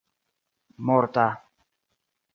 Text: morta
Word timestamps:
morta 0.85 1.27